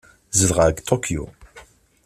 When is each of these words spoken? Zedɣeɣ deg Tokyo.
Zedɣeɣ 0.37 0.67
deg 0.69 0.79
Tokyo. 0.87 1.25